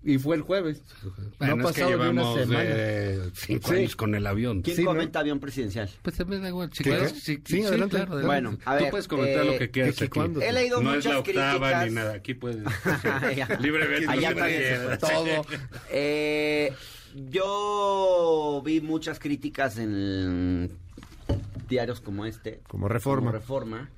[0.01, 0.81] Y fue el jueves.
[1.39, 2.63] Bueno, no ha es que pasado ni una llevamos semana.
[2.65, 3.75] eh, cinco Sí.
[3.75, 4.61] años con el avión.
[4.61, 4.91] ¿Quién Sí, ¿no?
[4.91, 5.89] comenta avión presidencial?
[6.01, 6.69] Pues también da igual.
[6.73, 6.83] Sí,
[7.21, 7.97] Sí, sí, adelante.
[7.97, 8.25] claro, adelante.
[8.25, 10.13] Bueno, a Tú ver, puedes comentar eh, lo que quieras ¿qué- qué- aquí.
[10.19, 10.41] cuándo?
[10.41, 11.87] He leído no es la muchas octava críticas.
[11.87, 12.13] ni nada.
[12.13, 12.63] Aquí puedes.
[13.59, 14.07] Libremente.
[14.07, 15.45] Allá se fue todo.
[15.91, 16.71] Eh,
[17.29, 20.71] yo vi muchas críticas en
[21.67, 22.61] diarios como este.
[22.67, 23.31] Como Reforma.
[23.31, 23.89] como Reforma.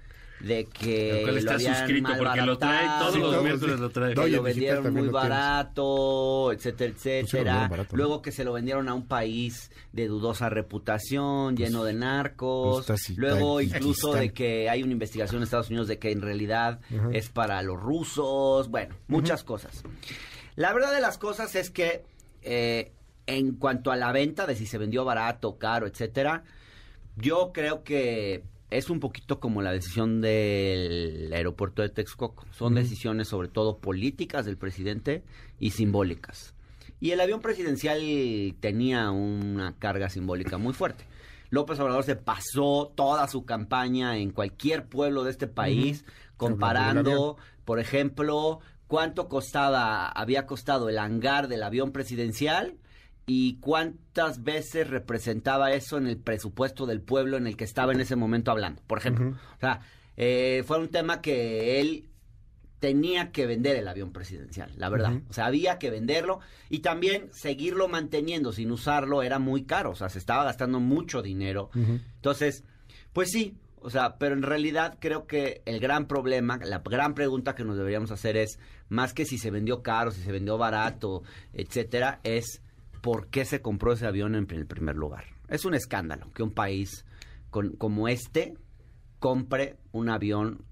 [0.44, 1.20] De que.
[1.20, 3.82] El cual está lo habían suscrito porque lo trae todos Sí, los miércoles sí.
[3.82, 4.14] lo trae.
[4.16, 5.12] que lo vendieron muy lo tienes.
[5.12, 7.70] barato, etcétera, Pues etcétera.
[7.94, 12.78] Luego que se lo vendieron a un país de dudosa reputación, lleno de narcos.
[12.78, 15.88] pues, está así, Luego está- incluso está- de que hay una investigación en Estados Unidos
[15.88, 16.80] de que en realidad
[17.14, 18.70] es para los rusos.
[18.70, 19.84] Bueno, muchas cosas.
[20.56, 22.04] La verdad de las cosas es que
[22.44, 22.92] eh,
[23.28, 26.44] en cuanto a la venta de si se vendió barato, caro, etcétera,
[27.16, 32.46] yo creo que es un poquito como la decisión del aeropuerto de Texcoco.
[32.52, 35.24] Son decisiones sobre todo políticas del presidente
[35.60, 36.56] y simbólicas.
[37.02, 38.00] Y el avión presidencial
[38.60, 41.06] tenía una carga simbólica muy fuerte.
[41.50, 46.06] López Obrador se pasó toda su campaña en cualquier pueblo de este país,
[46.38, 52.76] comparando, por ejemplo, cuánto costaba, había costado el hangar del avión presidencial
[53.26, 58.02] y cuántas veces representaba eso en el presupuesto del pueblo en el que estaba en
[58.02, 59.38] ese momento hablando, por ejemplo.
[59.58, 59.82] O sea,
[60.18, 62.10] eh, fue un tema que él
[62.80, 65.22] tenía que vender el avión presidencial, la verdad.
[65.30, 69.96] O sea, había que venderlo y también seguirlo manteniendo sin usarlo era muy caro, o
[69.96, 71.70] sea, se estaba gastando mucho dinero.
[71.76, 72.64] Entonces,
[73.14, 77.54] pues sí, o sea, pero en realidad creo que el gran problema, la gran pregunta
[77.54, 81.22] que nos deberíamos hacer es, más que si se vendió caro, si se vendió barato,
[81.54, 82.62] etcétera, es
[83.02, 85.26] por qué se compró ese avión en el primer lugar.
[85.50, 87.06] Es un escándalo que un país
[87.50, 88.56] con, como este
[89.20, 90.66] compre un avión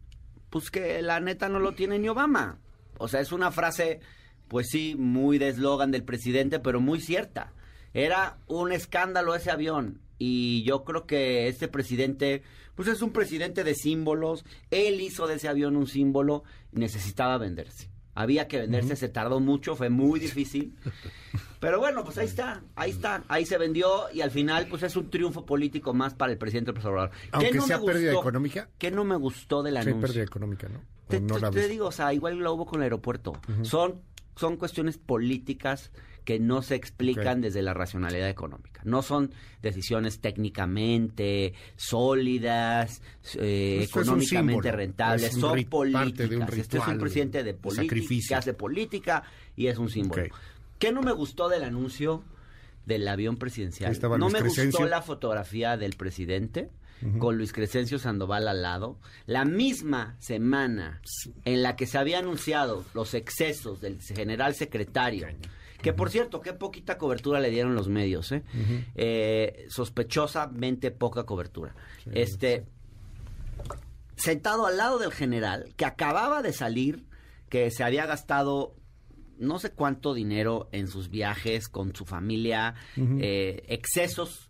[0.49, 2.59] pues que la neta no lo tiene ni Obama.
[2.97, 3.99] O sea, es una frase,
[4.47, 7.53] pues sí, muy de eslogan del presidente, pero muy cierta.
[7.93, 10.01] Era un escándalo ese avión.
[10.17, 12.43] Y yo creo que este presidente,
[12.75, 14.43] pues es un presidente de símbolos.
[14.69, 17.89] Él hizo de ese avión un símbolo y necesitaba venderse.
[18.15, 20.75] Había que venderse, se tardó mucho, fue muy difícil.
[21.59, 24.95] Pero bueno, pues ahí está, ahí está, ahí se vendió y al final pues es
[24.95, 27.11] un triunfo político más para el presidente López Obrador.
[27.31, 28.21] Aunque no sea me pérdida gustó?
[28.29, 28.69] económica.
[28.77, 30.01] ¿Qué no me gustó del anuncio?
[30.01, 30.81] pérdida económica, ¿no?
[31.07, 33.33] Te, no te- digo, o sea, igual lo hubo con el aeropuerto.
[33.63, 34.01] Son
[34.35, 35.91] son cuestiones políticas
[36.29, 38.81] que no se explican desde la racionalidad económica.
[38.83, 43.01] No son decisiones técnicamente sólidas,
[43.33, 46.53] eh, económicamente símbolo, rentables, son un políticas.
[46.55, 49.23] Este es un presidente de política, hace política
[49.55, 50.25] y es un símbolo.
[50.77, 52.23] ¿Qué no me gustó del anuncio
[52.85, 53.97] del avión presidencial?
[54.19, 54.81] No me Crescencio.
[54.81, 56.69] gustó la fotografía del presidente
[57.17, 58.99] con Luis Crescencio Sandoval al lado.
[59.25, 61.01] La misma semana
[61.43, 65.25] en la que se había anunciado los excesos del general secretario.
[65.81, 68.43] Que por cierto, qué poquita cobertura le dieron los medios, ¿eh?
[68.95, 71.73] Eh, sospechosamente poca cobertura.
[72.11, 72.65] este,
[74.15, 77.05] sentado al lado del general, que acababa de salir,
[77.47, 78.75] que se había gastado
[79.39, 84.49] no sé cuánto dinero en sus viajes con su familia, eh, excesos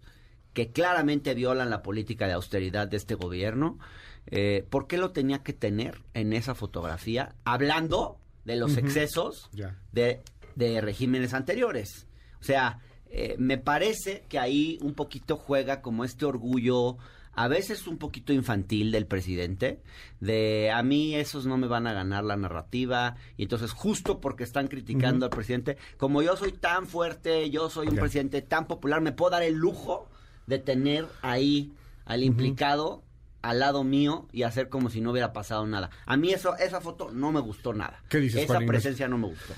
[0.53, 3.77] que claramente violan la política de austeridad de este gobierno.
[4.25, 7.35] Eh, ¿Por qué lo tenía que tener en esa fotografía?
[7.45, 9.49] Hablando de los excesos
[9.91, 10.21] de,
[10.55, 12.07] de regímenes anteriores.
[12.39, 12.79] O sea,
[13.11, 16.97] eh, me parece que ahí un poquito juega como este orgullo,
[17.33, 19.81] a veces un poquito infantil del presidente,
[20.19, 24.43] de a mí esos no me van a ganar la narrativa, y entonces justo porque
[24.43, 29.01] están criticando al presidente, como yo soy tan fuerte, yo soy un presidente tan popular,
[29.01, 30.09] me puedo dar el lujo
[30.47, 31.73] de tener ahí
[32.05, 33.03] al implicado
[33.41, 35.89] al lado mío y hacer como si no hubiera pasado nada.
[36.05, 38.03] A mí eso, esa foto no me gustó nada.
[38.09, 39.53] ¿Qué dices, Esa Juan presencia no me gustó.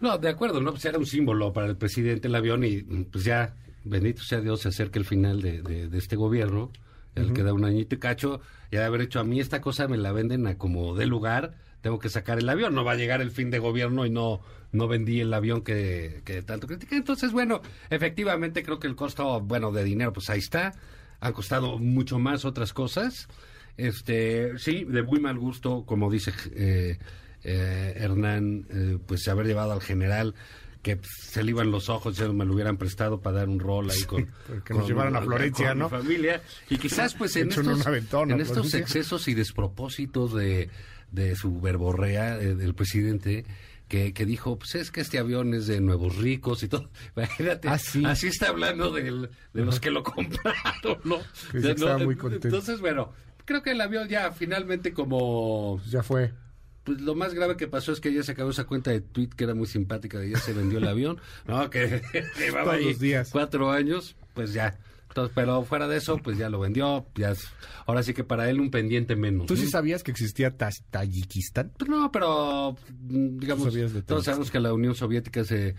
[0.00, 0.72] No, de acuerdo, ¿no?
[0.72, 3.54] Pues era un símbolo para el presidente el avión y pues ya,
[3.84, 6.70] bendito sea Dios, se acerca el final de, de- de este gobierno,
[7.14, 9.88] el que da un añito y cacho, ya de haber hecho a mí esta cosa
[9.88, 12.96] me la venden a como de lugar, tengo que sacar el avión, no va a
[12.96, 14.40] llegar el fin de gobierno y no
[14.72, 16.96] no vendí el avión que, que tanto critiqué.
[16.96, 20.74] Entonces, bueno, efectivamente creo que el costo, bueno, de dinero, pues ahí está,
[21.20, 23.28] han costado mucho más otras cosas.
[23.78, 26.98] Este, sí, de muy mal gusto, como dice eh,
[27.48, 30.34] eh, Hernán, eh, pues haber llevado al general
[30.82, 33.90] que se le iban los ojos, ya me lo hubieran prestado para dar un rol
[33.90, 34.26] ahí con,
[34.64, 35.88] que nos llevaran a Florencia, con mi ¿no?
[35.88, 36.42] familia.
[36.70, 40.70] Y quizás pues en estos, un aventón a en estos excesos y despropósitos de,
[41.10, 43.44] de su verborrea eh, del presidente,
[43.88, 46.88] que, que dijo, pues es que este avión es de nuevos ricos y todo.
[47.16, 48.04] Imagínate, Ah, sí.
[48.04, 51.18] así está hablando del- de los que lo compraron, ¿no?
[51.50, 52.46] Que O sea, estaba no, muy contento.
[52.46, 53.12] Entonces, bueno,
[53.44, 55.80] creo que el avión ya finalmente como...
[55.88, 56.32] Ya fue.
[56.86, 59.28] Pues lo más grave que pasó es que ya se acabó esa cuenta de tweet
[59.36, 61.68] que era muy simpática, de ya se vendió el avión, ¿no?
[61.68, 62.00] Que
[62.38, 63.28] llevaba Todos ahí los días.
[63.30, 64.78] cuatro años, pues ya.
[65.08, 67.48] Entonces, pero fuera de eso, pues ya lo vendió, ya es-
[67.86, 69.46] ahora sí que para él un pendiente menos.
[69.46, 69.60] ¿Tú ¿no?
[69.60, 71.72] sí sabías que existía Tas- Tayikistán?
[71.78, 72.76] Pues no, pero
[73.08, 75.74] mm, digamos, sabías de todos todo sabemos que la Unión Soviética se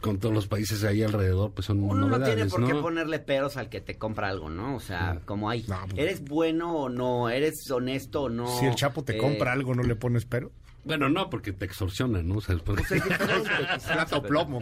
[0.00, 3.56] con todos los países ahí alrededor, pues son Uno no tiene por qué ponerle peros
[3.56, 4.76] al que te compra algo, ¿no?
[4.76, 7.28] O sea, como hay, No, pues- ¿eres bueno o no?
[7.30, 8.46] ¿Eres honesto o no?
[8.58, 10.50] Si el Chapo te Eh, compra algo, ¿no le pones pero?
[10.84, 12.36] Bueno, no, porque te extorsionan, ¿no?
[12.36, 14.60] O sea, después- pues es quizás, Plata o plomo.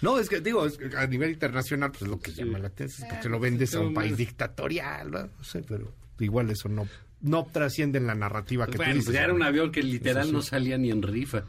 [0.00, 2.68] No, es que digo, es que a nivel internacional, pues es lo que llama la
[2.68, 5.18] atención, porque lo vendes a un país dictatorial, ¿no?
[5.38, 6.88] No sé, pero igual eso no,
[7.20, 9.06] no trasciende en la narrativa que bueno, tú dices.
[9.06, 10.32] pues ya era un avión que literal sí.
[10.32, 11.44] no salía ni en rifa.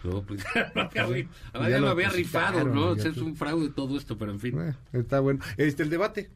[0.04, 2.88] No, pues ya lo había, ri- Ya ya lo lo había rifado, ¿no?
[2.90, 4.58] O sea, es un fraude todo esto, pero en fin.
[4.60, 5.40] Eh, está bueno.
[5.56, 6.30] Este, el debate.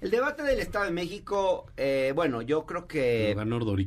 [0.00, 3.36] El debate del Estado de México, eh, bueno, yo creo que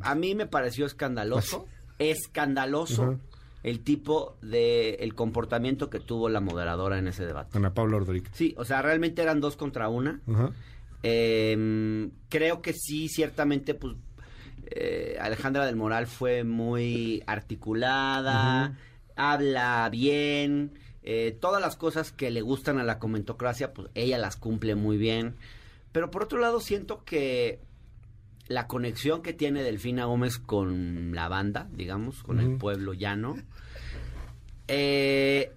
[0.04, 1.66] a mí me pareció escandaloso,
[2.00, 3.18] escandaloso Ajá.
[3.63, 7.58] el tipo de el comportamiento que tuvo la moderadora en ese debate.
[7.58, 8.30] Ana Paula Ordorica.
[8.34, 10.22] Sí, o sea, realmente eran dos contra una.
[11.02, 13.96] Eh, creo que sí, ciertamente, pues
[14.68, 18.78] eh, Alejandra del Moral fue muy articulada,
[19.15, 20.71] habla bien,
[21.04, 24.97] eh, todas las cosas que le gustan a la comentocracia, pues ella las cumple muy
[24.97, 25.36] bien.
[25.91, 27.60] Pero por otro lado, siento que
[28.47, 33.36] la conexión que tiene Delfina Gómez con la banda, digamos, con el pueblo llano,
[34.67, 35.52] eh,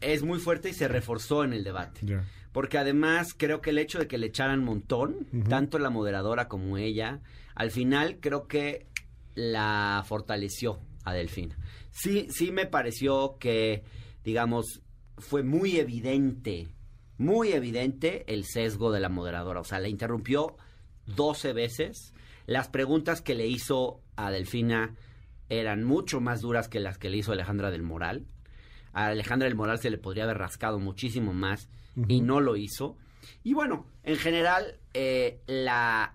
[0.00, 2.22] es muy fuerte y se reforzó en el debate.
[2.52, 6.78] Porque además creo que el hecho de que le echaran montón, tanto la moderadora como
[6.78, 7.20] ella,
[7.54, 8.86] al final creo que
[9.34, 11.56] la fortaleció a Delfina.
[11.90, 13.84] Sí, sí me pareció que,
[14.24, 14.82] digamos,
[15.18, 16.68] fue muy evidente,
[17.18, 19.60] muy evidente el sesgo de la moderadora.
[19.60, 20.56] O sea, la interrumpió
[21.06, 22.14] 12 veces.
[22.46, 24.96] Las preguntas que le hizo a Delfina
[25.48, 28.26] eran mucho más duras que las que le hizo Alejandra del Moral.
[28.92, 31.68] A Alejandra del Moral se le podría haber rascado muchísimo más
[32.08, 32.96] y no lo hizo.
[33.42, 36.14] Y bueno, en general, eh, la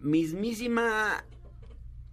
[0.00, 1.24] mismísima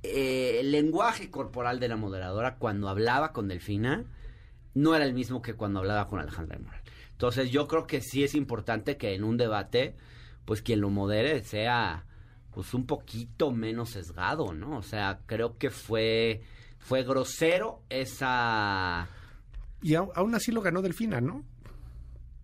[0.03, 4.05] eh, lenguaje corporal de la moderadora cuando hablaba con Delfina
[4.73, 6.81] no era el mismo que cuando hablaba con Alejandra Moral.
[7.11, 9.95] Entonces yo creo que sí es importante que en un debate,
[10.45, 12.05] pues quien lo modere sea
[12.53, 14.77] pues un poquito menos sesgado, ¿no?
[14.77, 16.41] O sea, creo que fue
[16.79, 19.07] fue grosero esa
[19.81, 21.43] Y aún así lo ganó Delfina, ¿no?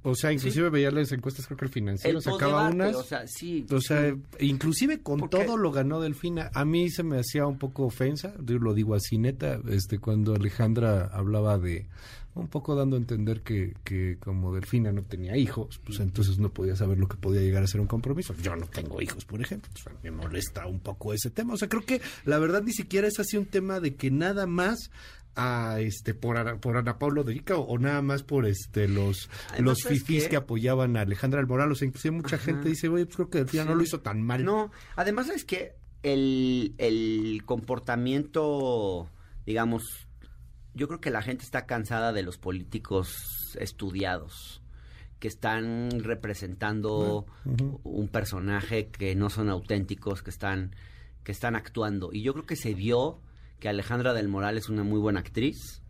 [0.03, 2.95] O sea, inclusive veía las encuestas, creo que el financiero el sacaba unas.
[2.95, 3.65] o sea, sí.
[3.71, 6.51] O sea, inclusive con Porque- todo lo ganó Delfina.
[6.53, 10.35] A mí se me hacía un poco ofensa, yo lo digo así neta, este cuando
[10.35, 11.87] Alejandra hablaba de
[12.35, 16.51] un poco dando a entender que, que como Delfina no tenía hijos, pues entonces no
[16.51, 18.33] podía saber lo que podía llegar a ser un compromiso.
[18.41, 19.71] Yo no tengo hijos, por ejemplo.
[19.73, 21.53] O sea, me molesta un poco ese tema.
[21.53, 24.47] O sea, creo que la verdad ni siquiera es así un tema de que nada
[24.47, 24.89] más
[25.35, 28.87] a este por Ana, por Ana Pablo de Ica o, o nada más por este
[28.87, 32.69] los Además, los ¿sabes fifís que apoyaban a Alejandra Almoral, o sea, inclusive mucha gente
[32.69, 34.45] dice, oye, pues creo que Delfina no lo hizo tan mal.
[34.45, 39.09] No, además es que el, el comportamiento,
[39.45, 40.07] digamos,
[40.73, 44.61] yo creo que la gente está cansada de los políticos estudiados
[45.19, 47.79] que están representando Ujú.
[47.83, 50.75] un personaje que no son auténticos, que están
[51.23, 52.09] que están actuando.
[52.11, 53.21] Y yo creo que se vio
[53.63, 55.81] que Alejandra del Moral es una muy buena actriz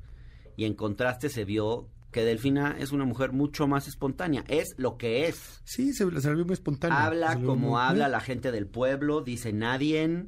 [0.56, 4.96] y en contraste se vio que Delfina es una mujer mucho más espontánea, es lo
[5.00, 5.60] que es.
[5.64, 6.96] Sí, se le salió muy espontáneo.
[6.96, 10.26] Habla Se como muy- habla la gente del pueblo, dice nadie.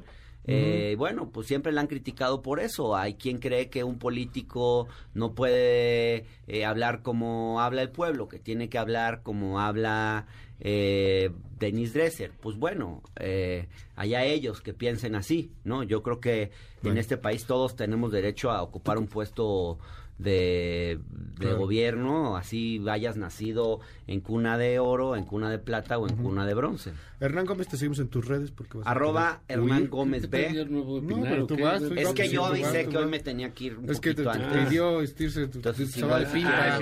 [0.47, 2.95] Eh, Bueno, pues siempre la han criticado por eso.
[2.95, 8.39] Hay quien cree que un político no puede eh, hablar como habla el pueblo, que
[8.39, 10.27] tiene que hablar como habla
[10.59, 12.31] eh, Denise Dresser.
[12.39, 15.83] Pues bueno, eh, allá ellos que piensen así, ¿no?
[15.83, 16.51] Yo creo que
[16.83, 19.79] en este país todos tenemos derecho a ocupar un puesto
[20.17, 21.57] de, de Claro.
[21.57, 26.45] gobierno, así hayas nacido en cuna de oro, en cuna de plata o en cuna
[26.45, 26.91] de bronce.
[27.19, 29.89] Hernán Gómez, te seguimos en tus redes porque vas a Arroba poder Hernán huir.
[29.89, 30.65] Gómez ¿Qué B.
[30.69, 33.77] no a pero tú vas, Es que yo avisé que hoy me tenía que ir
[33.77, 34.69] un Es que te, antes.
[34.69, 36.77] dio vestirse, tu- Entonces, se va de pinta.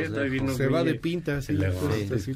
[0.56, 1.40] se va de pinta.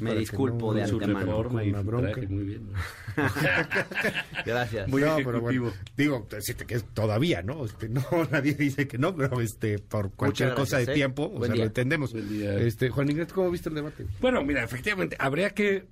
[0.00, 1.36] me disculpo de antemano.
[1.42, 2.20] su bronca.
[2.28, 2.68] muy bien.
[4.46, 4.88] Gracias.
[4.88, 7.64] Muy no, pero bueno, digo, decirte que es todavía, ¿no?
[7.64, 11.42] Este, no, nadie dice que no, pero este, por cualquier cosa de tiempo, o Buen
[11.46, 11.64] sea, día.
[11.64, 12.14] lo entendemos.
[12.14, 14.06] Este, Juan Ingrid, ¿cómo viste el debate?
[14.20, 15.84] Bueno, mira, efectivamente, habría que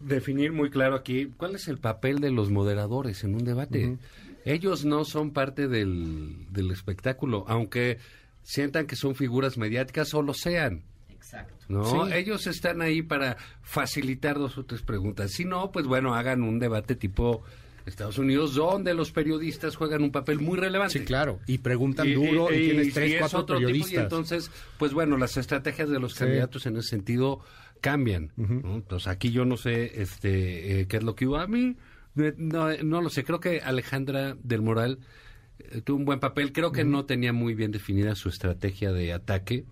[0.00, 3.98] definir muy claro aquí cuál es el papel de los moderadores en un debate.
[4.44, 7.98] Ellos no son parte del, del espectáculo, aunque
[8.42, 10.82] sientan que son figuras mediáticas o lo sean.
[11.10, 11.54] Exacto.
[11.68, 12.06] ¿no?
[12.06, 12.12] Sí.
[12.14, 15.30] Ellos están ahí para facilitar dos o tres preguntas.
[15.32, 17.42] Si no, pues bueno, hagan un debate tipo
[17.90, 20.98] Estados Unidos, donde los periodistas juegan un papel muy relevante.
[20.98, 21.38] Sí, claro.
[21.46, 24.02] Y preguntan duro y, tienes tres, es cuatro otro tipo, y periodistas.
[24.04, 26.20] entonces, pues bueno, las estrategias de los Sí.
[26.20, 27.40] candidatos en ese sentido
[27.80, 28.32] cambian.
[28.36, 28.74] ¿no?
[28.76, 31.36] Entonces aquí yo no sé este eh, qué es lo que hubo.
[31.36, 31.76] A mí
[32.14, 33.24] no, no lo sé.
[33.24, 34.98] Creo que Alejandra del Moral
[35.58, 36.52] eh, tuvo un buen papel.
[36.52, 39.64] Creo que no tenía muy bien definida su estrategia de ataque.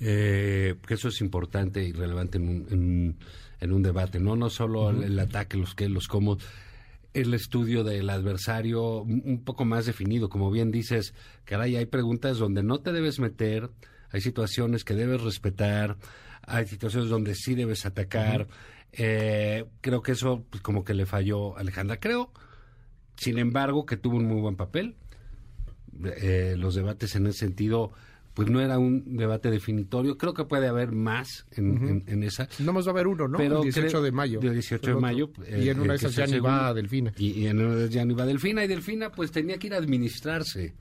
[0.00, 3.16] Eh, que eso es importante y relevante en un, en
[3.60, 6.38] en un debate, no no solo el, el ataque, los que, los cómo,
[7.12, 12.62] el estudio del adversario un poco más definido, como bien dices, caray, hay preguntas donde
[12.62, 13.70] no te debes meter,
[14.10, 15.96] hay situaciones que debes respetar,
[16.42, 18.48] hay situaciones donde sí debes atacar.
[18.92, 22.00] Eh, creo que eso pues, como que le falló a Alejandra.
[22.00, 22.32] Creo,
[23.16, 24.96] sin embargo, que tuvo un muy buen papel.
[26.04, 27.92] Eh, los debates en ese sentido,
[28.44, 30.16] pues no era un debate definitorio.
[30.16, 32.48] Creo que puede haber más en, en- en esa.
[32.58, 33.38] No más va a haber uno, ¿no?
[33.38, 34.40] Pero el 18 creo- de mayo.
[34.40, 35.30] del 18 El de mayo.
[35.38, 37.12] y eh, en una de que esas es ya el ni va a Delfina.
[37.18, 38.64] Y, y en una de esas ya ni va Delfina.
[38.64, 40.74] Y Delfina, pues tenía que ir a administrarse.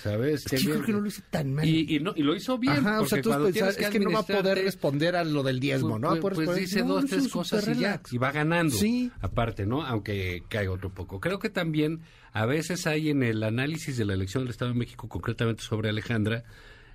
[0.00, 0.44] ¿Sabes?
[0.46, 1.66] Es que yo creo que no lo hizo tan mal.
[1.68, 2.74] Y, y, no, y lo hizo bien.
[2.74, 5.42] Ajá, o sea, tú pensabas, tienes es que no va a poder responder a lo
[5.42, 6.10] del diezmo, ¿no?
[6.20, 8.00] Pues, pues poder- dice no, dos, es tres cosas y ya.
[8.12, 8.74] Y va ganando.
[8.76, 9.10] Sí.
[9.20, 9.82] Aparte, ¿no?
[9.84, 11.18] Aunque caiga otro poco.
[11.18, 14.78] Creo que también a veces hay en el análisis de la elección del Estado de
[14.78, 16.44] México, concretamente sobre Alejandra,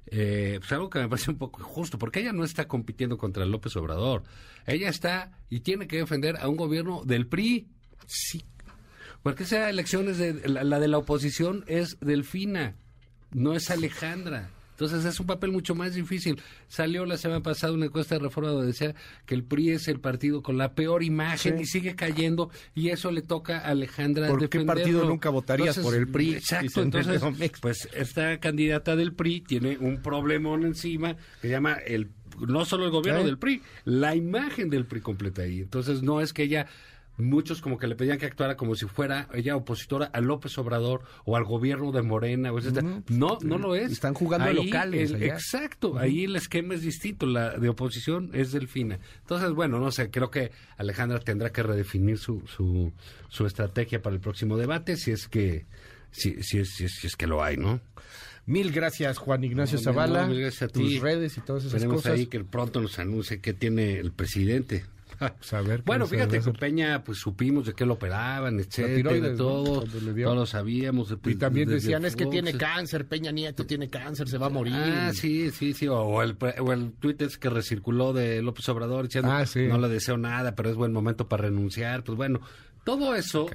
[0.08, 3.46] eh, pues algo que me parece un poco injusto, porque ella no está compitiendo contra
[3.46, 4.24] López Obrador.
[4.66, 7.68] Ella está y tiene que defender a un gobierno del PRI.
[8.06, 8.46] Sí.
[9.24, 12.76] Porque esa elección es de, la, la de la oposición es Delfina,
[13.32, 14.52] no es Alejandra.
[14.76, 16.42] Entonces es un papel mucho más difícil.
[16.68, 18.94] Salió la semana pasada una encuesta de reforma donde decía
[19.26, 21.64] que el PRI es el partido con la peor imagen Sí.
[21.64, 25.96] y sigue cayendo y eso le toca a Alejandra ¿Por qué partido nunca votarías por
[25.96, 26.36] el PRI?
[26.36, 27.22] Exacto, entonces
[27.62, 32.10] pues esta candidata del PRI tiene un problemón encima que se llama el
[32.48, 33.26] no solo el gobierno ¿Eh?
[33.26, 35.60] del PRI, la imagen del PRI completa ahí.
[35.62, 36.68] Entonces no es que ella
[37.18, 41.02] muchos como que le pedían que actuara como si fuera ella opositora a López Obrador
[41.24, 43.02] o al gobierno de Morena o etcétera.
[43.10, 43.92] No, no lo es.
[43.92, 45.34] Están jugando Ahí locales el- allá.
[45.36, 49.00] exacto, ahí el esquema es distinto, la de oposición es Delfina.
[49.22, 52.92] Entonces, bueno, no sé, creo que Alejandra tendrá que redefinir su su,
[53.30, 55.66] su estrategia para el próximo debate si es que
[56.12, 57.80] si, si, es, si, es, si es que lo hay, ¿no?
[58.48, 60.28] Mil gracias, Juan Ignacio No, Zavala.
[60.28, 61.00] no, gracias a tus ti.
[61.00, 62.14] redes y todas esas Esperemos cosas.
[62.20, 64.86] ahí que pronto nos anuncie qué tiene el presidente.
[65.50, 66.52] Qué bueno, fíjate que.
[66.52, 69.38] Peña, pues supimos de qué lo operaban, etcétera, tiroides, ¿no?
[69.38, 71.12] todo, todos lo sabíamos.
[71.12, 74.50] Y pues, también decían, es que tiene cáncer, Peña Nieto tiene cáncer, se va a
[74.50, 74.74] morir.
[74.76, 75.88] Ah, sí, sí, sí.
[75.88, 79.68] O, el, o el tuit ese que recirculó de López Obrador diciendo, Ah, sí.
[79.68, 82.04] no le deseo nada, pero es buen momento para renunciar.
[82.04, 82.42] Pues bueno,
[82.84, 83.48] todo eso,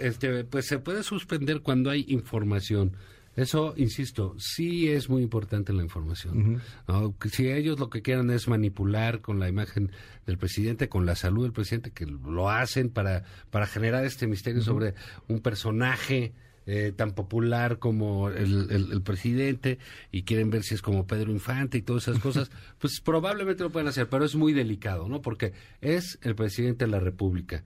[0.00, 2.96] este, pues se puede suspender cuando hay información.
[3.36, 6.62] Eso, insisto, sí es muy importante la información.
[6.86, 7.14] ¿no?
[7.30, 9.90] Si ellos lo que quieran es manipular con la imagen
[10.26, 14.62] del presidente, con la salud del presidente, que lo hacen para, para generar este misterio
[14.62, 14.94] sobre
[15.28, 16.32] un personaje
[16.66, 19.78] eh, tan popular como el, el- el presidente
[20.10, 23.70] y quieren ver si es como Pedro Infante y todas esas cosas, pues probablemente lo
[23.70, 25.20] pueden hacer, pero es muy delicado, ¿no?
[25.20, 27.64] Porque es el presidente de la República.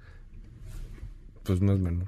[1.49, 2.07] Pues no es menor.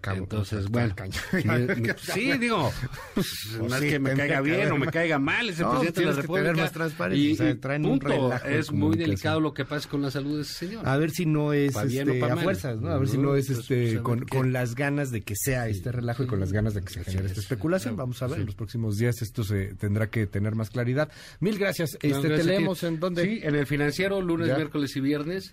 [0.00, 0.22] Cabrón.
[0.22, 0.94] Entonces, bueno,
[1.98, 2.72] sí, digo,
[3.14, 3.26] pues,
[3.58, 5.70] no es sí, que me caiga que bien o me caiga mal, es el No,
[5.72, 6.52] presidente de la que República.
[6.54, 9.66] más transparencia, y, o sea, traen un punto, relajo de es muy delicado lo que
[9.66, 10.88] pasa con la salud de ese señor.
[10.88, 12.88] A ver si no es este, a fuerzas, ¿no?
[12.88, 15.68] A ver si no es Pues, este pues, con, con las ganas de que sea
[15.68, 17.32] este relajo y con las ganas de que se genere es.
[17.32, 17.94] esta especulación.
[17.94, 21.10] Claro, Vamos a ver, en los próximos días esto se tendrá que tener más claridad.
[21.40, 21.90] Mil gracias.
[21.94, 23.22] Este, gracias te leemos en dónde.
[23.24, 25.52] Sí, en el financiero, lunes, miércoles y viernes.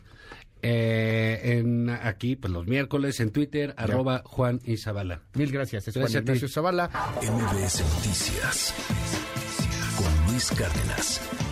[0.62, 5.22] Eh, en aquí, pues los miércoles, en Twitter, arroba Juan Isabala.
[5.34, 5.88] Mil gracias.
[5.88, 6.36] Es Gracias Juan.
[6.36, 6.90] Ignacio Zavala.
[7.22, 8.74] MBS Noticias
[9.98, 11.51] con Luis Cárdenas.